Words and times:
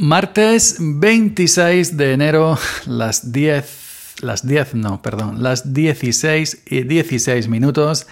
Martes 0.00 0.76
26 0.80 1.98
de 1.98 2.14
enero, 2.14 2.56
las 2.86 3.32
10, 3.32 4.14
las 4.22 4.46
10, 4.46 4.76
no, 4.76 5.02
perdón, 5.02 5.42
las 5.42 5.74
16 5.74 6.62
y 6.64 6.84
16 6.84 7.48
minutos. 7.48 8.06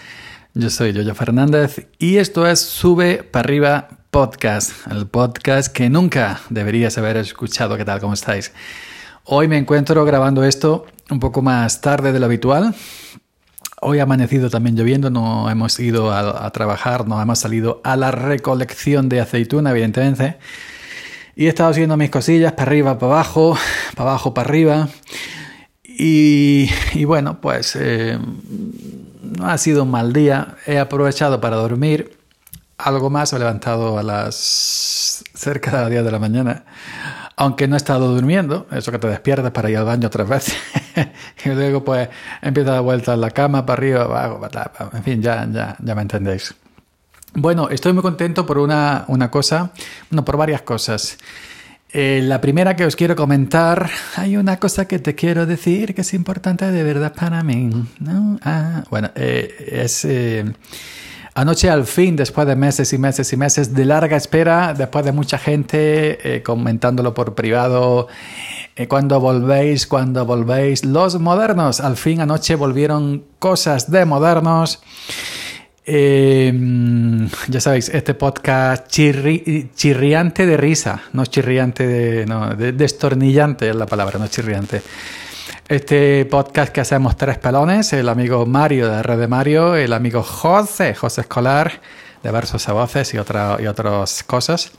Yo 0.52 0.68
soy 0.68 0.92
Yoyo 0.92 1.14
Fernández 1.14 1.88
y 1.98 2.18
esto 2.18 2.46
es 2.46 2.60
Sube 2.60 3.22
para 3.22 3.46
arriba 3.46 3.88
podcast, 4.10 4.72
el 4.90 5.06
podcast 5.06 5.72
que 5.72 5.88
nunca 5.88 6.42
deberías 6.50 6.98
haber 6.98 7.16
escuchado. 7.16 7.78
¿Qué 7.78 7.86
tal? 7.86 8.00
¿Cómo 8.00 8.12
estáis? 8.12 8.52
Hoy 9.24 9.48
me 9.48 9.56
encuentro 9.56 10.04
grabando 10.04 10.44
esto 10.44 10.84
un 11.08 11.20
poco 11.20 11.40
más 11.40 11.80
tarde 11.80 12.12
de 12.12 12.20
lo 12.20 12.26
habitual. 12.26 12.74
Hoy 13.80 14.00
ha 14.00 14.02
amanecido 14.02 14.50
también 14.50 14.76
lloviendo, 14.76 15.08
no 15.08 15.48
hemos 15.48 15.80
ido 15.80 16.10
a, 16.10 16.44
a 16.44 16.50
trabajar, 16.50 17.08
no 17.08 17.22
hemos 17.22 17.38
salido 17.38 17.80
a 17.82 17.96
la 17.96 18.10
recolección 18.10 19.08
de 19.08 19.22
aceituna, 19.22 19.70
evidentemente. 19.70 20.36
Y 21.38 21.46
he 21.46 21.48
estado 21.50 21.70
haciendo 21.70 21.96
mis 21.96 22.10
cosillas 22.10 22.50
para 22.50 22.64
arriba, 22.64 22.98
para 22.98 23.12
abajo, 23.12 23.56
para 23.94 24.10
abajo, 24.10 24.34
para 24.34 24.48
arriba. 24.48 24.88
Y, 25.84 26.68
bueno, 27.04 27.40
pues 27.40 27.76
eh, 27.76 28.18
no 29.22 29.46
ha 29.46 29.56
sido 29.56 29.84
un 29.84 29.92
mal 29.92 30.12
día. 30.12 30.56
He 30.66 30.80
aprovechado 30.80 31.40
para 31.40 31.54
dormir 31.54 32.18
algo 32.76 33.08
más. 33.08 33.32
He 33.32 33.38
levantado 33.38 34.00
a 34.00 34.02
las 34.02 35.22
cerca 35.32 35.70
de 35.70 35.76
las 35.76 35.90
10 35.90 36.04
de 36.06 36.10
la 36.10 36.18
mañana. 36.18 36.64
Aunque 37.36 37.68
no 37.68 37.76
he 37.76 37.78
estado 37.78 38.12
durmiendo, 38.12 38.66
eso 38.72 38.90
que 38.90 38.98
te 38.98 39.06
despiertas 39.06 39.52
para 39.52 39.70
ir 39.70 39.76
al 39.76 39.84
baño 39.84 40.10
tres 40.10 40.28
veces. 40.28 40.56
y 41.44 41.50
luego 41.50 41.84
pues 41.84 42.08
empieza 42.42 42.72
la 42.72 42.80
vuelta 42.80 43.14
en 43.14 43.20
la 43.20 43.30
cama, 43.30 43.64
para 43.64 43.78
arriba, 43.78 44.02
abajo, 44.02 44.40
para, 44.40 44.72
en 44.92 45.04
fin, 45.04 45.22
ya, 45.22 45.46
ya, 45.48 45.76
ya 45.78 45.94
me 45.94 46.02
entendéis. 46.02 46.52
Bueno, 47.40 47.68
estoy 47.68 47.92
muy 47.92 48.02
contento 48.02 48.44
por 48.44 48.58
una, 48.58 49.06
cosa, 49.30 49.70
no, 50.10 50.24
por 50.24 50.36
varias 50.36 50.62
cosas. 50.62 51.18
Eh, 51.92 52.20
la 52.24 52.40
primera 52.40 52.74
que 52.74 52.84
os 52.84 52.96
quiero 52.96 53.14
comentar, 53.14 53.88
hay 54.16 54.36
una 54.36 54.58
cosa 54.58 54.88
que 54.88 54.98
te 54.98 55.14
quiero 55.14 55.46
decir 55.46 55.94
que 55.94 56.00
es 56.00 56.14
importante 56.14 56.68
de 56.72 56.82
verdad 56.82 57.14
para 57.14 57.44
mí. 57.44 57.70
¿no? 58.00 58.40
Ah, 58.42 58.82
bueno, 58.90 59.10
eh, 59.14 59.54
es 59.70 60.04
eh, 60.04 60.52
anoche 61.34 61.70
al 61.70 61.86
fin, 61.86 62.16
después 62.16 62.44
de 62.44 62.56
meses 62.56 62.92
y 62.92 62.98
meses 62.98 63.32
y 63.32 63.36
meses 63.36 63.72
de 63.72 63.84
larga 63.84 64.16
espera, 64.16 64.74
después 64.74 65.04
de 65.04 65.12
mucha 65.12 65.38
gente 65.38 66.42
comentándolo 66.44 67.14
por 67.14 67.36
privado, 67.36 68.08
cuando 68.88 69.20
volvéis, 69.20 69.86
cuando 69.86 70.26
volvéis, 70.26 70.84
los 70.84 71.20
modernos, 71.20 71.78
al 71.78 71.96
fin 71.96 72.20
anoche 72.20 72.56
volvieron 72.56 73.22
cosas 73.38 73.92
de 73.92 74.04
modernos. 74.04 74.80
Eh, 75.90 76.52
ya 77.48 77.60
sabéis, 77.62 77.88
este 77.88 78.12
podcast 78.12 78.88
chirriante 78.88 80.44
de 80.44 80.56
risa, 80.58 81.00
no 81.14 81.24
chirriante 81.24 81.86
de, 81.86 82.26
no, 82.26 82.54
destornillante 82.54 83.70
es 83.70 83.74
la 83.74 83.86
palabra, 83.86 84.18
no 84.18 84.26
chirriante. 84.28 84.82
Este 85.66 86.26
podcast 86.26 86.74
que 86.74 86.82
hacemos 86.82 87.16
tres 87.16 87.38
pelones, 87.38 87.94
el 87.94 88.10
amigo 88.10 88.44
Mario 88.44 88.90
de 88.90 89.02
Red 89.02 89.18
de 89.18 89.28
Mario, 89.28 89.76
el 89.76 89.94
amigo 89.94 90.22
José, 90.22 90.94
José 90.94 91.22
Escolar, 91.22 91.80
de 92.22 92.30
Versos 92.30 92.68
a 92.68 92.74
Voces 92.74 93.14
y, 93.14 93.18
otra, 93.18 93.56
y 93.58 93.66
otras 93.66 94.22
cosas. 94.24 94.72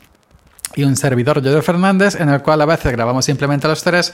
Y 0.76 0.84
un 0.84 0.96
servidor, 0.96 1.42
Joder 1.44 1.64
Fernández, 1.64 2.22
en 2.22 2.30
el 2.30 2.44
cual 2.44 2.62
a 2.62 2.66
veces 2.66 2.92
grabamos 2.92 3.26
simplemente 3.26 3.68
los 3.68 3.82
tres 3.84 4.14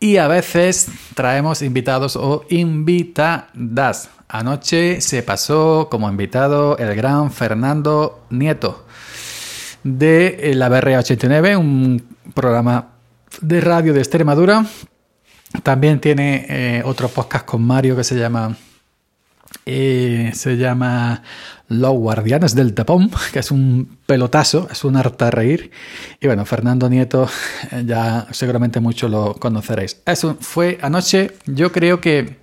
y 0.00 0.16
a 0.16 0.28
veces 0.28 0.88
traemos 1.14 1.62
invitados 1.62 2.16
o 2.16 2.44
invitadas. 2.48 4.10
Anoche 4.28 5.00
se 5.00 5.22
pasó 5.22 5.88
como 5.90 6.08
invitado 6.08 6.76
el 6.78 6.94
gran 6.94 7.32
Fernando 7.32 8.24
Nieto 8.30 8.84
de 9.82 10.52
la 10.54 10.68
BR89, 10.68 11.58
un 11.58 12.02
programa 12.34 12.88
de 13.40 13.60
radio 13.60 13.94
de 13.94 14.00
Extremadura. 14.00 14.66
También 15.62 16.00
tiene 16.00 16.46
eh, 16.48 16.82
otro 16.84 17.08
podcast 17.08 17.46
con 17.46 17.62
Mario 17.62 17.96
que 17.96 18.04
se 18.04 18.16
llama 18.16 18.54
se 19.64 20.56
llama 20.56 21.22
Los 21.68 21.92
Guardianes 21.92 22.54
del 22.54 22.74
Tapón, 22.74 23.10
que 23.32 23.40
es 23.40 23.50
un 23.50 23.98
pelotazo, 24.06 24.68
es 24.70 24.84
un 24.84 24.96
harta 24.96 25.30
reír. 25.30 25.70
Y 26.20 26.26
bueno, 26.26 26.44
Fernando 26.46 26.88
Nieto, 26.88 27.28
eh, 27.72 27.84
ya 27.86 28.26
seguramente 28.30 28.80
mucho 28.80 29.08
lo 29.08 29.34
conoceréis. 29.34 30.00
Eso 30.06 30.36
fue 30.40 30.78
anoche, 30.82 31.32
yo 31.46 31.72
creo 31.72 32.00
que 32.00 32.38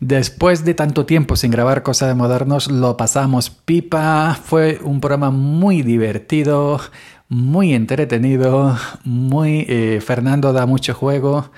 Después 0.00 0.64
de 0.64 0.72
tanto 0.72 1.04
tiempo 1.04 1.36
sin 1.36 1.50
grabar 1.50 1.82
cosas 1.82 2.08
de 2.08 2.14
modernos, 2.14 2.70
lo 2.70 2.96
pasamos 2.96 3.50
pipa. 3.50 4.34
Fue 4.42 4.80
un 4.82 4.98
programa 4.98 5.30
muy 5.30 5.82
divertido, 5.82 6.80
muy 7.28 7.74
entretenido, 7.74 8.78
muy... 9.04 9.66
Eh, 9.68 10.00
Fernando 10.02 10.54
da 10.54 10.64
mucho 10.64 10.94
juego. 10.94 11.50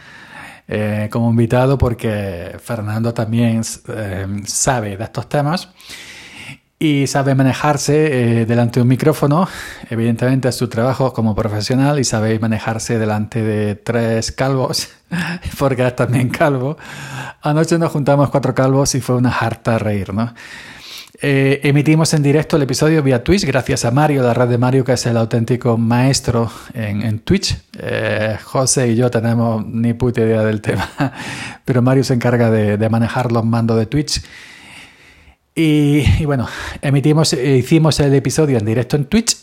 Eh, 0.68 1.08
como 1.10 1.30
invitado 1.30 1.76
porque 1.76 2.56
Fernando 2.62 3.12
también 3.12 3.62
eh, 3.88 4.26
sabe 4.46 4.96
de 4.96 5.04
estos 5.04 5.28
temas 5.28 5.68
y 6.82 7.06
sabe 7.06 7.36
manejarse 7.36 8.40
eh, 8.40 8.46
delante 8.46 8.80
de 8.80 8.82
un 8.82 8.88
micrófono. 8.88 9.48
Evidentemente 9.88 10.48
es 10.48 10.56
su 10.56 10.68
trabajo 10.68 11.12
como 11.12 11.32
profesional 11.34 12.00
y 12.00 12.04
sabe 12.04 12.38
manejarse 12.40 12.98
delante 12.98 13.40
de 13.40 13.76
tres 13.76 14.32
calvos, 14.32 14.88
porque 15.58 15.86
es 15.86 15.94
también 15.94 16.28
calvo. 16.28 16.76
Anoche 17.40 17.78
nos 17.78 17.92
juntamos 17.92 18.30
cuatro 18.30 18.52
calvos 18.52 18.96
y 18.96 19.00
fue 19.00 19.14
una 19.14 19.30
harta 19.30 19.78
reír, 19.78 20.12
¿no? 20.12 20.34
Eh, 21.24 21.60
emitimos 21.62 22.12
en 22.14 22.22
directo 22.24 22.56
el 22.56 22.62
episodio 22.64 23.00
vía 23.00 23.22
Twitch, 23.22 23.44
gracias 23.44 23.84
a 23.84 23.92
Mario, 23.92 24.24
la 24.24 24.34
red 24.34 24.48
de 24.48 24.58
Mario, 24.58 24.84
que 24.84 24.94
es 24.94 25.06
el 25.06 25.16
auténtico 25.16 25.78
maestro 25.78 26.50
en, 26.74 27.20
Twitch. 27.20 27.56
Eh, 27.78 28.36
José 28.42 28.88
y 28.88 28.96
yo 28.96 29.08
tenemos 29.08 29.64
ni 29.64 29.92
puta 29.92 30.20
idea 30.20 30.42
del 30.42 30.60
tema, 30.60 30.90
pero 31.64 31.80
Mario 31.80 32.02
se 32.02 32.14
encarga 32.14 32.50
de, 32.50 32.76
de 32.76 32.88
manejar 32.88 33.30
los 33.30 33.44
mandos 33.44 33.78
de 33.78 33.86
Twitch. 33.86 34.20
Y, 35.54 36.24
bueno, 36.24 36.48
emitimos, 36.80 37.34
hicimos 37.34 38.00
el 38.00 38.12
episodio 38.14 38.58
en 38.58 38.64
directo 38.64 38.96
en 38.96 39.04
Twitch 39.04 39.36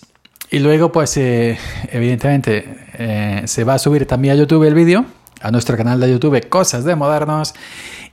y 0.51 0.59
luego 0.59 0.91
pues 0.91 1.15
eh, 1.15 1.57
evidentemente 1.93 3.45
se 3.45 3.63
va 3.63 3.75
a 3.75 3.79
subir 3.79 4.05
también 4.05 4.33
a 4.33 4.37
YouTube 4.37 4.65
el 4.65 4.73
vídeo, 4.73 5.05
a 5.39 5.49
nuestro 5.49 5.77
canal 5.77 6.01
de 6.01 6.11
YouTube 6.11 6.49
Cosas 6.49 6.83
de 6.83 6.97
Modernos 6.97 7.53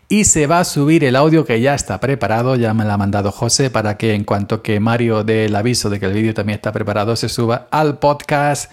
y 0.08 0.24
se 0.24 0.46
va 0.46 0.60
a 0.60 0.64
subir 0.64 1.04
el 1.04 1.16
audio 1.16 1.44
que 1.44 1.60
ya 1.60 1.74
está 1.74 1.98
preparado, 1.98 2.54
ya 2.56 2.74
me 2.74 2.84
lo 2.84 2.92
ha 2.92 2.96
mandado 2.96 3.32
José 3.32 3.70
para 3.70 3.96
que 3.96 4.14
en 4.14 4.24
cuanto 4.24 4.62
que 4.62 4.78
Mario 4.78 5.24
dé 5.24 5.46
el 5.46 5.56
aviso 5.56 5.90
de 5.90 5.98
que 5.98 6.06
el 6.06 6.12
vídeo 6.12 6.34
también 6.34 6.56
está 6.56 6.72
preparado 6.72 7.16
se 7.16 7.28
suba 7.28 7.66
al 7.70 7.98
podcast 7.98 8.70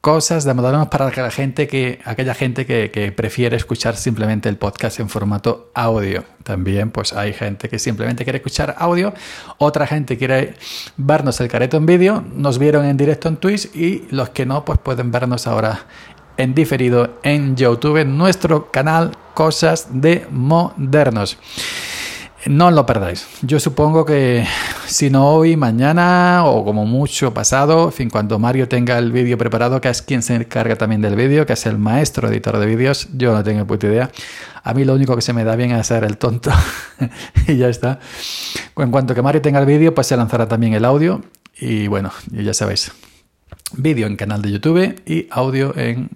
cosas 0.00 0.44
de 0.44 0.54
modernos 0.54 0.88
para 0.88 1.10
la 1.10 1.30
gente 1.30 1.66
que, 1.66 1.98
aquella 2.04 2.32
gente 2.32 2.64
que, 2.64 3.12
prefiere 3.16 3.56
escuchar 3.56 3.96
simplemente 3.96 4.48
el 4.48 4.56
podcast 4.56 5.00
en 5.00 5.08
formato 5.08 5.72
audio. 5.74 6.24
También 6.44 6.92
pues 6.92 7.12
hay 7.12 7.32
gente 7.32 7.68
que 7.68 7.80
simplemente 7.80 8.22
quiere 8.22 8.38
escuchar 8.38 8.76
audio, 8.78 9.12
otra 9.58 9.86
gente 9.86 10.16
quiere 10.16 10.54
vernos 10.96 11.40
el 11.40 11.48
careto 11.48 11.76
en 11.76 11.86
vídeo, 11.86 12.24
nos 12.32 12.58
vieron 12.58 12.84
en 12.84 12.96
directo 12.96 13.28
en 13.28 13.36
Twitch 13.38 13.74
y 13.74 14.06
los 14.10 14.30
que 14.30 14.46
no 14.46 14.64
pues 14.64 14.78
pueden 14.78 15.10
vernos 15.10 15.48
ahora 15.48 15.86
en 16.36 16.54
diferido 16.54 17.18
en 17.24 17.56
YouTube, 17.56 17.96
en 17.96 18.16
nuestro 18.16 18.70
canal 18.70 19.10
Cosas 19.38 19.86
de 19.92 20.26
Modernos. 20.32 21.38
No 22.46 22.72
lo 22.72 22.84
perdáis. 22.86 23.24
Yo 23.42 23.60
supongo 23.60 24.04
que 24.04 24.44
si 24.88 25.10
no 25.10 25.28
hoy, 25.28 25.56
mañana 25.56 26.42
o 26.44 26.64
como 26.64 26.86
mucho 26.86 27.32
pasado, 27.32 27.84
en 27.84 27.92
fin, 27.92 28.10
cuando 28.10 28.40
Mario 28.40 28.68
tenga 28.68 28.98
el 28.98 29.12
vídeo 29.12 29.38
preparado, 29.38 29.80
que 29.80 29.90
es 29.90 30.02
quien 30.02 30.24
se 30.24 30.34
encarga 30.34 30.74
también 30.74 31.02
del 31.02 31.14
vídeo, 31.14 31.46
que 31.46 31.52
es 31.52 31.66
el 31.66 31.78
maestro 31.78 32.26
editor 32.28 32.58
de 32.58 32.66
vídeos, 32.66 33.10
yo 33.12 33.32
no 33.32 33.44
tengo 33.44 33.64
puta 33.64 33.86
idea. 33.86 34.10
A 34.64 34.74
mí 34.74 34.84
lo 34.84 34.94
único 34.94 35.14
que 35.14 35.22
se 35.22 35.32
me 35.32 35.44
da 35.44 35.54
bien 35.54 35.70
es 35.70 35.78
hacer 35.78 36.02
el 36.02 36.18
tonto 36.18 36.50
y 37.46 37.58
ya 37.58 37.68
está. 37.68 38.00
En 38.76 38.90
cuanto 38.90 39.14
que 39.14 39.22
Mario 39.22 39.40
tenga 39.40 39.60
el 39.60 39.66
vídeo, 39.66 39.94
pues 39.94 40.08
se 40.08 40.16
lanzará 40.16 40.48
también 40.48 40.74
el 40.74 40.84
audio 40.84 41.22
y 41.60 41.86
bueno, 41.86 42.10
ya 42.32 42.54
sabéis. 42.54 42.90
Vídeo 43.74 44.08
en 44.08 44.16
canal 44.16 44.42
de 44.42 44.50
YouTube 44.50 45.00
y 45.06 45.28
audio 45.30 45.76
en 45.76 46.10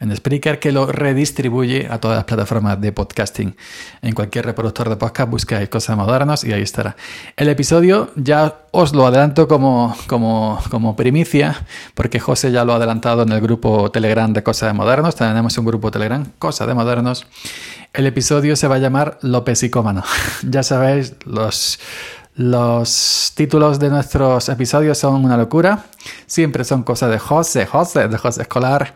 en 0.00 0.14
Spreaker 0.14 0.58
que 0.58 0.72
lo 0.72 0.86
redistribuye 0.86 1.88
a 1.90 1.98
todas 1.98 2.16
las 2.16 2.24
plataformas 2.24 2.80
de 2.80 2.92
podcasting. 2.92 3.56
En 4.02 4.14
cualquier 4.14 4.46
reproductor 4.46 4.88
de 4.88 4.96
podcast 4.96 5.30
buscáis 5.30 5.68
cosas 5.68 5.96
modernas 5.96 6.44
y 6.44 6.52
ahí 6.52 6.62
estará. 6.62 6.96
El 7.36 7.48
episodio 7.48 8.10
ya 8.16 8.56
os 8.72 8.94
lo 8.94 9.06
adelanto 9.06 9.48
como, 9.48 9.96
como, 10.06 10.60
como 10.70 10.96
primicia, 10.96 11.64
porque 11.94 12.20
José 12.20 12.52
ya 12.52 12.64
lo 12.64 12.74
ha 12.74 12.76
adelantado 12.76 13.22
en 13.22 13.32
el 13.32 13.40
grupo 13.40 13.90
Telegram 13.90 14.32
de 14.32 14.42
Cosas 14.42 14.70
de 14.70 14.74
Modernos. 14.74 15.16
Tenemos 15.16 15.56
un 15.56 15.64
grupo 15.64 15.90
Telegram, 15.90 16.24
Cosas 16.38 16.66
de 16.66 16.74
Modernos. 16.74 17.26
El 17.92 18.06
episodio 18.06 18.56
se 18.56 18.68
va 18.68 18.74
a 18.74 18.78
llamar 18.78 19.18
López 19.22 19.62
y 19.62 19.70
Cómano. 19.70 20.02
ya 20.42 20.62
sabéis, 20.62 21.14
los, 21.24 21.78
los 22.34 23.32
títulos 23.34 23.78
de 23.78 23.88
nuestros 23.88 24.50
episodios 24.50 24.98
son 24.98 25.24
una 25.24 25.38
locura. 25.38 25.86
Siempre 26.26 26.64
son 26.64 26.82
cosas 26.82 27.10
de 27.10 27.18
José, 27.18 27.64
José, 27.64 28.08
de 28.08 28.18
José 28.18 28.42
Escolar 28.42 28.94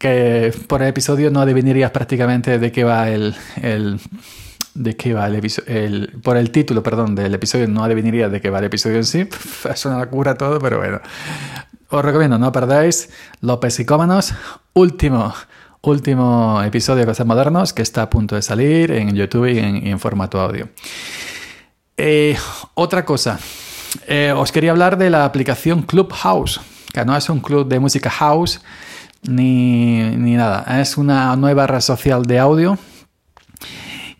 que 0.00 0.54
por 0.66 0.80
el 0.80 0.88
episodio 0.88 1.30
no 1.30 1.42
adivinarías 1.42 1.90
prácticamente 1.90 2.58
de 2.58 2.72
qué 2.72 2.84
va 2.84 3.10
el, 3.10 3.36
de 4.72 4.96
qué 4.96 5.12
va 5.12 5.26
el, 5.26 6.18
por 6.22 6.38
el 6.38 6.50
título, 6.50 6.82
perdón, 6.82 7.14
del 7.14 7.34
episodio 7.34 7.68
no 7.68 7.84
adivinarías 7.84 8.32
de 8.32 8.40
qué 8.40 8.48
va 8.48 8.60
el 8.60 8.64
episodio 8.64 8.96
en 8.96 9.04
sí. 9.04 9.28
Es 9.70 9.84
una 9.84 9.98
locura 9.98 10.36
todo, 10.36 10.58
pero 10.58 10.78
bueno. 10.78 11.00
os 11.90 12.02
recomiendo, 12.02 12.38
no 12.38 12.50
perdáis 12.50 13.10
López 13.42 13.74
Psicómanos, 13.74 14.32
último, 14.72 15.34
último 15.82 16.62
episodio 16.62 17.00
de 17.00 17.06
Cosas 17.06 17.26
Modernos 17.26 17.74
que 17.74 17.82
está 17.82 18.00
a 18.00 18.08
punto 18.08 18.36
de 18.36 18.40
salir 18.40 18.92
en 18.92 19.14
YouTube 19.14 19.48
y 19.48 19.58
en, 19.58 20.00
formato 20.00 20.40
audio. 20.40 20.70
Eh, 21.98 22.38
otra 22.72 23.04
cosa, 23.04 23.38
eh, 24.06 24.32
os 24.34 24.50
quería 24.50 24.70
hablar 24.70 24.96
de 24.96 25.10
la 25.10 25.26
aplicación 25.26 25.82
Clubhouse, 25.82 26.58
que 26.90 27.04
no 27.04 27.14
es 27.14 27.28
un 27.28 27.40
club 27.40 27.68
de 27.68 27.78
música 27.78 28.08
house 28.08 28.62
ni, 29.22 30.02
ni 30.16 30.34
nada, 30.34 30.80
es 30.80 30.96
una 30.96 31.36
nueva 31.36 31.66
red 31.66 31.80
social 31.80 32.24
de 32.24 32.38
audio 32.38 32.78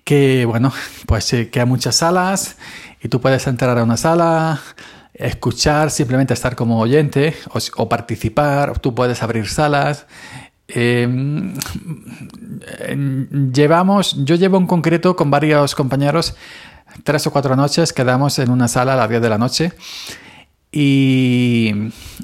que, 0.04 0.44
bueno, 0.44 0.72
pues 1.06 1.34
que 1.50 1.60
hay 1.60 1.66
muchas 1.66 1.96
salas 1.96 2.56
y 3.02 3.08
tú 3.08 3.20
puedes 3.20 3.46
entrar 3.46 3.78
a 3.78 3.84
una 3.84 3.96
sala, 3.96 4.60
escuchar, 5.14 5.90
simplemente 5.90 6.34
estar 6.34 6.56
como 6.56 6.80
oyente 6.80 7.34
o, 7.76 7.88
participar, 7.88 8.78
tú 8.78 8.94
puedes 8.94 9.22
abrir 9.22 9.48
salas. 9.48 10.06
Em, 10.68 11.54
llevamos, 13.52 14.16
yo 14.24 14.34
llevo 14.36 14.58
en 14.58 14.66
concreto 14.66 15.16
con 15.16 15.30
varios 15.30 15.74
compañeros 15.74 16.34
tres 17.04 17.26
o 17.26 17.30
cuatro 17.30 17.56
noches, 17.56 17.92
quedamos 17.92 18.38
en 18.38 18.50
una 18.50 18.68
sala 18.68 18.94
a 18.94 18.96
las 18.96 19.08
10 19.08 19.22
de 19.22 19.28
la 19.28 19.38
noche 19.38 19.72
y, 20.72 21.72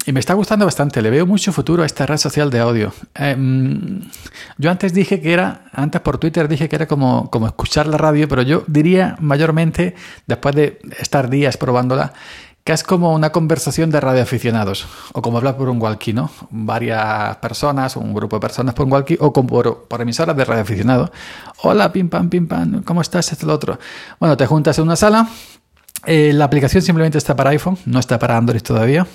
me 0.05 0.19
está 0.19 0.33
gustando 0.33 0.65
bastante, 0.65 1.01
le 1.01 1.09
veo 1.09 1.25
mucho 1.25 1.51
futuro 1.51 1.83
a 1.83 1.85
esta 1.85 2.05
red 2.05 2.17
social 2.17 2.49
de 2.49 2.59
audio. 2.59 2.93
Em, 3.13 4.01
yo 4.57 4.71
antes 4.71 4.93
dije 4.93 5.19
que 5.19 5.33
era, 5.33 5.65
antes 5.73 5.99
por 6.01 6.17
Twitter 6.17 6.47
dije 6.47 6.69
que 6.69 6.77
era 6.77 6.87
como, 6.87 7.29
como 7.29 7.47
escuchar 7.47 7.87
la 7.87 7.97
radio, 7.97 8.27
pero 8.27 8.41
yo 8.43 8.63
diría 8.67 9.17
mayormente, 9.19 9.95
después 10.27 10.55
de 10.55 10.79
estar 10.99 11.29
días 11.29 11.57
probándola, 11.57 12.13
que 12.67 12.73
es 12.73 12.83
como 12.83 13.13
una 13.13 13.31
conversación 13.31 13.91
de 13.91 14.01
radioaficionados, 14.01 14.87
o 15.13 15.21
como 15.21 15.37
hablar 15.37 15.55
por 15.55 15.69
un 15.69 15.81
walkie, 15.81 16.11
¿no? 16.11 16.29
Varias 16.49 17.37
personas, 17.37 17.95
un 17.95 18.13
grupo 18.13 18.35
de 18.35 18.39
personas 18.41 18.73
por 18.73 18.85
un 18.85 18.91
walkie, 18.91 19.17
o 19.21 19.31
por, 19.31 19.87
por 19.87 20.01
emisoras 20.01 20.35
de 20.35 20.43
radioaficionados. 20.43 21.11
Hola, 21.63 21.93
pim 21.93 22.09
pam, 22.09 22.29
pim 22.29 22.45
pam, 22.45 22.83
¿cómo 22.83 22.99
estás? 22.99 23.31
Esto, 23.31 23.45
lo 23.45 23.53
otro. 23.53 23.79
Bueno, 24.19 24.35
te 24.35 24.45
juntas 24.45 24.77
en 24.79 24.83
una 24.83 24.97
sala, 24.97 25.29
eh, 26.05 26.31
la 26.33 26.45
aplicación 26.45 26.81
simplemente 26.81 27.17
está 27.17 27.35
para 27.35 27.49
iPhone, 27.49 27.77
no 27.85 27.99
está 27.99 28.19
para 28.19 28.37
Android 28.37 28.61
todavía. 28.61 29.07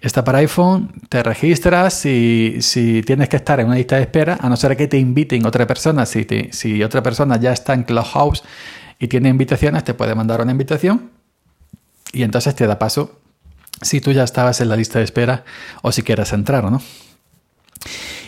Está 0.00 0.24
para 0.24 0.38
iPhone, 0.38 0.92
te 1.10 1.22
registras 1.22 2.06
y 2.06 2.56
si 2.62 3.02
tienes 3.02 3.28
que 3.28 3.36
estar 3.36 3.60
en 3.60 3.66
una 3.66 3.76
lista 3.76 3.96
de 3.96 4.02
espera, 4.02 4.38
a 4.40 4.48
no 4.48 4.56
ser 4.56 4.74
que 4.74 4.88
te 4.88 4.96
inviten 4.96 5.44
otra 5.44 5.66
persona, 5.66 6.06
si, 6.06 6.82
otra 6.82 7.02
persona 7.02 7.38
ya 7.38 7.52
está 7.52 7.74
en 7.74 7.82
Clubhouse 7.82 8.42
y 8.98 9.08
tiene 9.08 9.28
invitaciones, 9.28 9.84
te 9.84 9.92
puede 9.92 10.14
mandar 10.14 10.40
una 10.40 10.52
invitación 10.52 11.10
y 12.14 12.22
entonces 12.22 12.54
te 12.54 12.66
da 12.66 12.78
paso 12.78 13.20
si 13.82 14.00
tú 14.00 14.12
ya 14.12 14.24
estabas 14.24 14.62
en 14.62 14.70
la 14.70 14.76
lista 14.76 14.98
de 14.98 15.04
espera 15.04 15.44
o 15.82 15.92
si 15.92 16.02
quieres 16.02 16.32
entrar 16.32 16.64
no. 16.64 16.80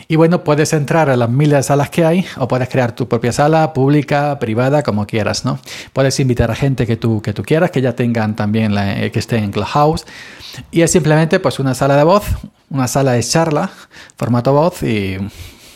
Y 0.07 0.15
bueno, 0.15 0.43
puedes 0.43 0.73
entrar 0.73 1.09
a 1.09 1.17
las 1.17 1.29
miles 1.29 1.57
de 1.57 1.63
salas 1.63 1.89
que 1.89 2.05
hay 2.05 2.25
o 2.37 2.47
puedes 2.47 2.69
crear 2.69 2.93
tu 2.93 3.07
propia 3.07 3.31
sala, 3.31 3.73
pública, 3.73 4.37
privada, 4.39 4.83
como 4.83 5.07
quieras, 5.07 5.45
¿no? 5.45 5.59
Puedes 5.93 6.19
invitar 6.19 6.51
a 6.51 6.55
gente 6.55 6.85
que 6.85 6.97
tú, 6.97 7.21
que 7.21 7.33
tú 7.33 7.43
quieras, 7.43 7.71
que 7.71 7.81
ya 7.81 7.95
tengan 7.95 8.35
también, 8.35 8.75
eh, 8.77 9.11
que 9.11 9.19
estén 9.19 9.43
en 9.43 9.51
Clubhouse. 9.51 10.05
Y 10.71 10.81
es 10.81 10.91
simplemente 10.91 11.39
pues 11.39 11.59
una 11.59 11.73
sala 11.73 11.97
de 11.97 12.03
voz, 12.03 12.23
una 12.69 12.87
sala 12.87 13.13
de 13.13 13.23
charla, 13.23 13.71
formato 14.17 14.53
voz 14.53 14.83
y 14.83 15.17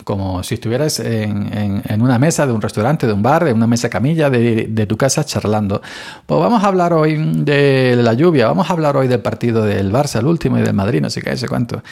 como 0.07 0.41
si 0.41 0.53
estuvieras 0.53 1.01
en, 1.01 2.01
una 2.01 2.17
mesa 2.17 2.47
de 2.47 2.53
un 2.53 2.61
restaurante, 2.61 3.05
de 3.05 3.11
un 3.11 3.21
bar, 3.21 3.43
de 3.43 3.51
una 3.51 3.67
mesa 3.67 3.89
camilla 3.89 4.29
de, 4.29 4.85
tu 4.87 4.95
casa 4.95 5.25
charlando. 5.25 5.81
Pues 6.25 6.39
vamos 6.39 6.63
a 6.63 6.67
hablar 6.67 6.93
hoy 6.93 7.17
de 7.17 7.93
la 7.97 8.13
lluvia, 8.13 8.47
vamos 8.47 8.69
a 8.69 8.73
hablar 8.73 8.95
hoy 8.95 9.09
del 9.09 9.19
partido 9.19 9.65
del 9.65 9.91
Barça, 9.91 10.19
el 10.19 10.27
último, 10.27 10.57
y 10.57 10.61
del 10.61 10.73
Madrid, 10.73 11.01
no 11.01 11.09
sé 11.09 11.21
qué, 11.21 11.35
sé 11.35 11.49
cuánto. 11.49 11.83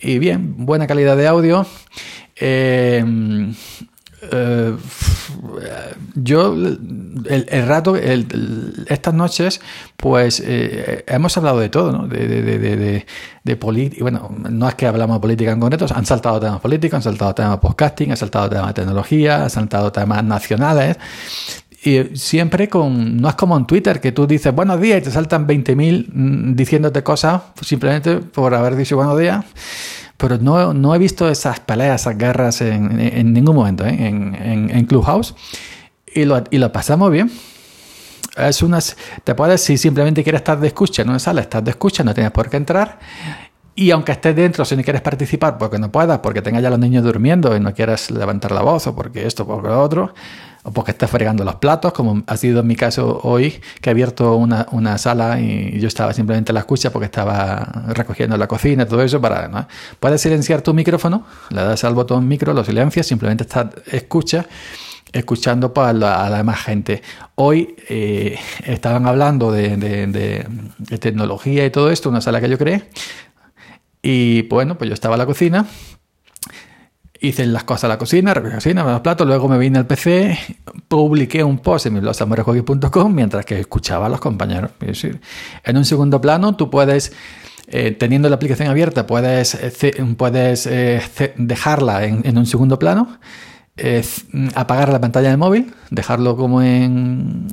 Y 0.00 0.18
bien, 0.18 0.66
buena 0.66 0.88
calidad 0.88 1.16
de 1.16 1.28
audio. 1.28 1.64
Eh, 2.34 3.04
eh, 4.30 4.76
yo 6.14 6.54
el, 6.54 7.66
rato, 7.66 7.96
estas 7.96 9.14
noches, 9.14 9.60
pues 9.96 10.40
eh, 10.44 11.04
hemos 11.08 11.36
hablado 11.36 11.58
de 11.58 11.68
todo, 11.68 11.90
¿no? 11.90 12.06
De, 12.06 12.26
de, 12.28 12.58
de, 12.58 13.06
de 13.42 13.56
política. 13.56 14.02
Bueno, 14.02 14.30
no 14.48 14.68
es 14.68 14.74
que 14.76 14.86
hablamos 14.86 15.16
de 15.16 15.20
política 15.20 15.50
en 15.50 15.60
concreto, 15.60 15.86
han 15.92 16.06
saltado 16.06 16.38
temas 16.38 16.60
políticos, 16.60 16.98
han 16.98 17.02
saltado 17.02 17.34
temas 17.34 17.58
podcasting, 17.58 18.12
han 18.12 18.16
saltado 18.16 18.48
temas 18.48 18.68
de 18.68 18.74
tecnología, 18.74 19.42
han 19.44 19.50
saltado 19.50 19.90
temas 19.90 20.22
nacionales. 20.22 20.96
Y 21.84 22.16
siempre 22.16 22.68
con. 22.68 23.16
No 23.16 23.28
es 23.28 23.34
como 23.34 23.56
en 23.56 23.66
Twitter 23.66 24.00
que 24.00 24.12
tú 24.12 24.24
dices 24.24 24.54
buenos 24.54 24.80
días 24.80 25.00
y 25.00 25.02
te 25.02 25.10
saltan 25.10 25.48
20.000 25.48 26.06
mm, 26.12 26.54
diciéndote 26.54 27.02
cosas 27.02 27.42
simplemente 27.60 28.18
por 28.18 28.54
haber 28.54 28.76
dicho 28.76 28.94
buenos 28.94 29.18
días 29.18 29.44
pero 30.16 30.38
no, 30.38 30.72
no, 30.74 30.94
he 30.94 30.98
visto 30.98 31.28
esas 31.28 31.60
peleas, 31.60 32.02
esas 32.02 32.16
guerras 32.16 32.60
en, 32.60 33.00
en 33.00 33.32
ningún 33.32 33.56
momento 33.56 33.84
¿eh? 33.84 34.06
en, 34.06 34.70
en, 34.70 34.84
Clubhouse 34.86 35.34
y 36.14 36.24
lo, 36.24 36.42
y 36.50 36.58
lo 36.58 36.70
pasamos 36.72 37.10
bien. 37.10 37.30
Es 38.36 38.62
unas, 38.62 38.96
te 39.24 39.34
puedes, 39.34 39.62
si 39.62 39.76
simplemente 39.76 40.22
quieres 40.22 40.40
estar 40.40 40.58
de 40.58 40.68
escucha 40.68 41.02
en 41.02 41.10
una 41.10 41.18
sala, 41.18 41.42
estás 41.42 41.64
de 41.64 41.70
escucha, 41.70 42.02
no 42.02 42.14
tienes 42.14 42.32
por 42.32 42.48
qué 42.48 42.56
entrar. 42.56 42.98
Y 43.74 43.90
aunque 43.90 44.12
estés 44.12 44.36
dentro, 44.36 44.64
si 44.64 44.76
no 44.76 44.82
quieres 44.82 45.00
participar 45.00 45.56
porque 45.56 45.78
no 45.78 45.90
puedas, 45.90 46.18
porque 46.18 46.42
tengas 46.42 46.62
ya 46.62 46.68
los 46.68 46.78
niños 46.78 47.04
durmiendo 47.04 47.56
y 47.56 47.60
no 47.60 47.72
quieres 47.72 48.10
levantar 48.10 48.52
la 48.52 48.60
voz 48.62 48.86
o 48.86 48.94
porque 48.94 49.26
esto, 49.26 49.46
porque 49.46 49.68
lo 49.68 49.82
otro, 49.82 50.12
o 50.62 50.72
porque 50.72 50.90
estás 50.90 51.10
fregando 51.10 51.42
los 51.42 51.56
platos, 51.56 51.92
como 51.92 52.22
ha 52.26 52.36
sido 52.36 52.60
en 52.60 52.66
mi 52.66 52.76
caso 52.76 53.20
hoy, 53.22 53.60
que 53.80 53.88
he 53.88 53.92
abierto 53.92 54.36
una, 54.36 54.66
una 54.72 54.98
sala 54.98 55.40
y 55.40 55.80
yo 55.80 55.88
estaba 55.88 56.12
simplemente 56.12 56.50
en 56.50 56.54
la 56.54 56.60
escucha 56.60 56.90
porque 56.90 57.06
estaba 57.06 57.84
recogiendo 57.88 58.36
la 58.36 58.46
cocina 58.46 58.86
todo 58.86 59.02
eso. 59.02 59.20
para 59.20 59.48
¿no? 59.48 59.66
Puedes 59.98 60.20
silenciar 60.20 60.60
tu 60.60 60.74
micrófono, 60.74 61.24
le 61.50 61.62
das 61.62 61.82
al 61.84 61.94
botón 61.94 62.28
micro, 62.28 62.52
lo 62.52 62.64
silencias, 62.64 63.06
simplemente 63.06 63.44
estás 63.44 63.68
escucha 63.90 64.46
escuchando 65.12 65.74
para 65.74 65.92
la, 65.92 66.26
a 66.26 66.30
la 66.30 66.38
demás 66.38 66.62
gente. 66.62 67.02
Hoy 67.34 67.74
eh, 67.88 68.38
estaban 68.64 69.06
hablando 69.06 69.52
de, 69.52 69.76
de, 69.76 70.06
de, 70.06 70.98
tecnología 70.98 71.66
y 71.66 71.70
todo 71.70 71.90
esto, 71.90 72.08
una 72.08 72.20
sala 72.20 72.40
que 72.40 72.48
yo 72.48 72.58
creé. 72.58 72.84
Y 74.02 74.42
bueno, 74.48 74.76
pues 74.76 74.88
yo 74.88 74.94
estaba 74.94 75.14
en 75.14 75.20
la 75.20 75.26
cocina 75.26 75.66
hice 77.22 77.46
las 77.46 77.64
cosas 77.64 77.84
a 77.84 77.88
la 77.88 77.98
cocina, 77.98 78.34
recogí 78.34 78.50
la 78.50 78.56
cocina, 78.56 78.84
me 78.84 78.90
los 78.90 79.00
platos, 79.00 79.26
luego 79.26 79.48
me 79.48 79.56
vine 79.56 79.78
al 79.78 79.86
PC, 79.86 80.38
publiqué 80.88 81.44
un 81.44 81.60
post 81.60 81.86
en 81.86 81.94
mi 81.94 82.00
blog 82.00 82.14
mientras 83.10 83.46
que 83.46 83.60
escuchaba 83.60 84.06
a 84.06 84.08
los 84.08 84.20
compañeros. 84.20 84.72
Es 84.80 84.88
decir, 84.88 85.20
en 85.64 85.76
un 85.76 85.84
segundo 85.84 86.20
plano 86.20 86.56
tú 86.56 86.68
puedes, 86.68 87.12
eh, 87.68 87.92
teniendo 87.92 88.28
la 88.28 88.36
aplicación 88.36 88.68
abierta, 88.68 89.06
puedes, 89.06 89.54
eh, 89.54 90.04
puedes 90.16 90.66
eh, 90.66 91.00
dejarla 91.36 92.04
en, 92.04 92.36
un 92.36 92.46
segundo 92.46 92.78
plano, 92.78 93.18
apagar 94.56 94.88
la 94.88 95.00
pantalla 95.00 95.28
del 95.28 95.38
móvil, 95.38 95.72
dejarlo 95.90 96.36
como 96.36 96.60
en, 96.60 97.46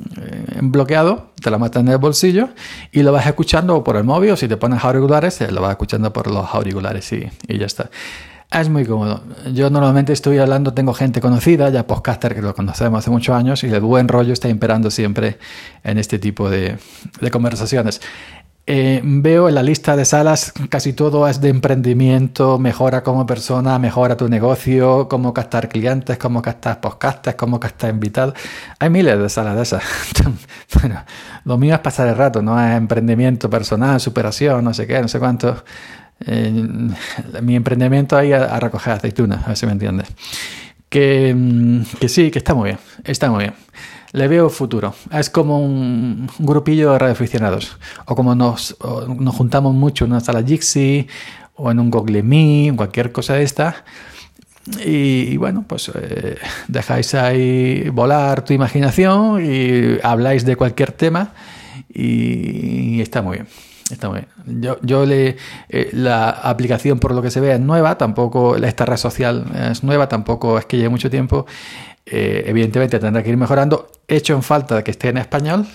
bloqueado, 0.62 1.29
te 1.40 1.50
la 1.50 1.58
metes 1.58 1.80
en 1.80 1.88
el 1.88 1.98
bolsillo 1.98 2.50
y 2.92 3.02
lo 3.02 3.12
vas 3.12 3.26
escuchando 3.26 3.82
por 3.82 3.96
el 3.96 4.04
móvil 4.04 4.30
o 4.30 4.36
si 4.36 4.48
te 4.48 4.56
pones 4.56 4.84
auriculares, 4.84 5.40
lo 5.50 5.60
vas 5.60 5.72
escuchando 5.72 6.12
por 6.12 6.26
los 6.28 6.46
auriculares 6.54 7.12
y, 7.12 7.28
ya 7.48 7.66
está. 7.66 7.90
Es 8.50 8.68
muy 8.68 8.84
cómodo. 8.84 9.22
Yo 9.52 9.70
normalmente 9.70 10.12
estoy 10.12 10.38
hablando, 10.38 10.74
tengo 10.74 10.92
gente 10.92 11.20
conocida, 11.20 11.70
ya 11.70 11.86
podcaster 11.86 12.34
que 12.34 12.42
lo 12.42 12.52
conocemos 12.52 12.98
hace 12.98 13.10
muchos 13.10 13.36
años 13.36 13.62
y 13.62 13.68
el 13.68 13.80
buen 13.80 14.08
rollo 14.08 14.32
está 14.32 14.48
imperando 14.48 14.90
siempre 14.90 15.38
en 15.84 15.98
este 15.98 16.18
tipo 16.18 16.50
de, 16.50 16.76
conversaciones. 17.30 18.00
Eh, 18.72 19.00
veo 19.02 19.48
en 19.48 19.56
la 19.56 19.64
lista 19.64 19.96
de 19.96 20.04
salas 20.04 20.52
casi 20.68 20.92
todo 20.92 21.26
es 21.26 21.40
de 21.40 21.48
emprendimiento, 21.48 22.56
mejora 22.56 23.02
como 23.02 23.26
persona, 23.26 23.80
mejora 23.80 24.16
tu 24.16 24.28
negocio, 24.28 25.08
cómo 25.08 25.34
captar 25.34 25.68
clientes, 25.68 26.16
cómo 26.18 26.40
captar 26.40 26.80
podcasters, 26.80 27.34
cómo 27.34 27.58
captar 27.58 27.90
invitados. 27.90 28.34
Hay 28.78 28.88
miles 28.88 29.18
de 29.18 29.28
salas 29.28 29.56
de 29.56 29.62
esas. 29.62 29.82
bueno, 30.80 31.04
lo 31.44 31.58
mío 31.58 31.74
es 31.74 31.80
pasar 31.80 32.06
el 32.06 32.16
rato, 32.16 32.42
no 32.42 32.60
es 32.64 32.76
emprendimiento 32.76 33.50
personal, 33.50 33.98
superación, 33.98 34.62
no 34.62 34.72
sé 34.72 34.86
qué, 34.86 35.02
no 35.02 35.08
sé 35.08 35.18
cuánto 35.18 35.64
mi 37.42 37.56
emprendimiento 37.56 38.16
ahí 38.16 38.32
a, 38.32 38.60
recoger 38.60 38.92
aceitunas, 38.92 39.42
a 39.44 39.48
ver 39.48 39.56
si 39.56 39.66
me 39.66 39.72
entiendes. 39.72 40.06
Que, 40.90 41.34
mm, 41.34 41.82
que, 41.98 42.08
sí, 42.08 42.30
que 42.30 42.38
está 42.38 42.52
muy 42.52 42.70
bien, 42.70 42.78
está 43.04 43.30
muy 43.30 43.44
bien. 43.44 43.54
Le 44.12 44.28
veo 44.28 44.50
futuro. 44.50 44.94
Es 45.12 45.30
como 45.30 45.60
un, 45.60 46.28
grupillo 46.38 46.92
de 46.92 46.98
radioaficionados. 46.98 47.78
O 48.06 48.14
como 48.16 48.34
nos, 48.34 48.76
nos 49.18 49.34
juntamos 49.34 49.74
mucho 49.74 50.04
en 50.04 50.10
una 50.10 50.20
sala 50.20 50.42
Jixi 50.42 51.06
o 51.54 51.70
en 51.70 51.78
un 51.78 51.90
Google 51.90 52.22
Me, 52.22 52.72
cualquier 52.76 53.12
cosa 53.12 53.34
de 53.34 53.44
esta. 53.44 53.84
Y, 54.84 55.36
bueno, 55.36 55.64
pues 55.66 55.90
eh, 55.94 56.36
dejáis 56.68 57.14
ahí 57.14 57.88
volar 57.90 58.44
tu 58.44 58.52
imaginación 58.52 59.44
y 59.44 59.98
habláis 60.02 60.44
de 60.44 60.56
cualquier 60.56 60.92
tema 60.92 61.32
y 61.88 63.00
está 63.00 63.22
muy 63.22 63.38
bien. 63.38 63.48
Está 63.90 64.08
muy 64.08 64.20
bien. 64.20 64.62
Yo, 64.62 64.78
yo 64.82 65.06
le, 65.06 65.36
eh, 65.68 65.90
la 65.92 66.30
aplicación, 66.30 66.98
por 66.98 67.14
lo 67.14 67.22
que 67.22 67.30
se 67.30 67.40
ve, 67.40 67.54
es 67.54 67.60
nueva, 67.60 67.98
tampoco 67.98 68.56
esta 68.56 68.84
red 68.84 68.96
social 68.96 69.44
es 69.70 69.82
nueva, 69.82 70.08
tampoco 70.08 70.58
es 70.58 70.66
que 70.66 70.76
lleve 70.76 70.88
mucho 70.88 71.10
tiempo. 71.10 71.46
Eh, 72.06 72.44
evidentemente 72.46 72.98
tendrá 72.98 73.22
que 73.22 73.30
ir 73.30 73.36
mejorando. 73.36 73.90
He 74.08 74.16
hecho 74.16 74.34
en 74.34 74.42
falta 74.42 74.76
de 74.76 74.84
que 74.84 74.90
esté 74.90 75.08
en 75.08 75.18
español. 75.18 75.66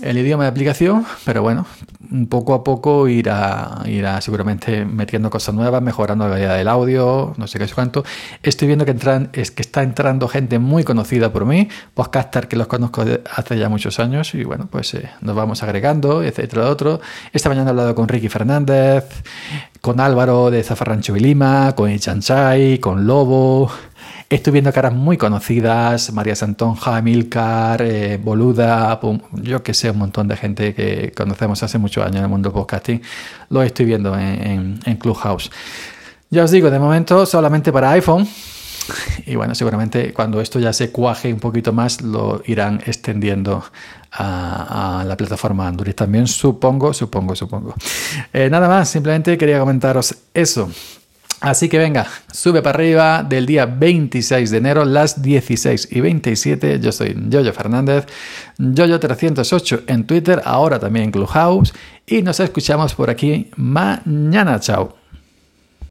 El 0.00 0.16
idioma 0.16 0.44
de 0.44 0.50
aplicación, 0.50 1.04
pero 1.24 1.42
bueno, 1.42 1.66
poco 2.28 2.54
a 2.54 2.64
poco 2.64 3.08
irá, 3.08 3.82
irá 3.84 4.20
seguramente 4.20 4.84
metiendo 4.84 5.28
cosas 5.28 5.54
nuevas, 5.54 5.82
mejorando 5.82 6.26
la 6.26 6.34
calidad 6.34 6.56
del 6.56 6.68
audio, 6.68 7.34
no 7.36 7.46
sé 7.46 7.58
qué 7.58 7.64
es 7.64 7.74
cuánto. 7.74 8.04
Estoy 8.42 8.68
viendo 8.68 8.84
que, 8.84 8.92
entran, 8.92 9.28
es 9.34 9.50
que 9.50 9.60
está 9.62 9.82
entrando 9.82 10.28
gente 10.28 10.58
muy 10.58 10.84
conocida 10.84 11.32
por 11.32 11.44
mí, 11.44 11.68
podcaster 11.94 12.48
que 12.48 12.56
los 12.56 12.68
conozco 12.68 13.04
hace 13.34 13.58
ya 13.58 13.68
muchos 13.68 14.00
años 14.00 14.34
y 14.34 14.44
bueno, 14.44 14.66
pues 14.70 14.94
eh, 14.94 15.10
nos 15.20 15.36
vamos 15.36 15.62
agregando, 15.62 16.22
etcétera, 16.22 16.70
otro. 16.70 17.00
Esta 17.32 17.50
mañana 17.50 17.68
he 17.68 17.70
hablado 17.70 17.94
con 17.94 18.08
Ricky 18.08 18.28
Fernández, 18.28 19.04
con 19.82 20.00
Álvaro 20.00 20.50
de 20.50 20.62
Zafarrancho 20.62 21.16
y 21.16 21.20
Lima, 21.20 21.74
con 21.74 21.90
Ichanchai, 21.90 22.78
con 22.78 23.06
Lobo. 23.06 23.70
Estoy 24.32 24.54
viendo 24.54 24.72
caras 24.72 24.94
muy 24.94 25.18
conocidas, 25.18 26.10
María 26.10 26.34
Santonja, 26.34 27.02
Milcar, 27.02 27.82
eh, 27.82 28.16
Boluda, 28.16 28.98
yo 29.34 29.62
que 29.62 29.74
sé, 29.74 29.90
un 29.90 29.98
montón 29.98 30.26
de 30.26 30.38
gente 30.38 30.72
que 30.72 31.12
conocemos 31.14 31.62
hace 31.62 31.76
muchos 31.76 32.02
años 32.02 32.16
en 32.16 32.22
el 32.22 32.28
mundo 32.30 32.50
podcasting. 32.50 33.02
Lo 33.50 33.62
estoy 33.62 33.84
viendo 33.84 34.18
en, 34.18 34.80
Clubhouse. 34.98 35.50
Ya 36.30 36.44
os 36.44 36.50
digo, 36.50 36.70
de 36.70 36.78
momento 36.78 37.26
solamente 37.26 37.70
para 37.72 37.90
iPhone. 37.90 38.26
Y 39.26 39.36
bueno, 39.36 39.54
seguramente 39.54 40.14
cuando 40.14 40.40
esto 40.40 40.58
ya 40.58 40.72
se 40.72 40.90
cuaje 40.90 41.30
un 41.30 41.38
poquito 41.38 41.74
más, 41.74 42.00
lo 42.00 42.42
irán 42.46 42.80
extendiendo 42.86 43.62
a, 44.12 45.04
la 45.06 45.14
plataforma 45.14 45.68
Android 45.68 45.94
también, 45.94 46.26
supongo, 46.26 46.94
supongo, 46.94 47.36
supongo. 47.36 47.74
Eh, 48.32 48.48
nada 48.48 48.66
más, 48.66 48.88
simplemente 48.88 49.36
quería 49.36 49.58
comentaros 49.58 50.14
eso. 50.32 50.70
Así 51.42 51.68
que 51.68 51.76
venga, 51.76 52.06
sube 52.30 52.62
para 52.62 52.76
arriba 52.78 53.24
del 53.24 53.46
día 53.46 53.66
26 53.66 54.48
de 54.48 54.58
enero, 54.58 54.84
las 54.84 55.20
16 55.22 55.88
y 55.90 56.00
27. 56.00 56.78
Yo 56.78 56.92
soy 56.92 57.16
Yoyo 57.28 57.52
Fernández, 57.52 58.06
Yoyo308 58.58 59.82
en 59.88 60.06
Twitter, 60.06 60.40
ahora 60.44 60.78
también 60.78 61.06
en 61.06 61.10
Clubhouse. 61.10 61.74
Y 62.06 62.22
nos 62.22 62.38
escuchamos 62.38 62.94
por 62.94 63.10
aquí 63.10 63.50
mañana. 63.56 64.60
Chao. 64.60 65.01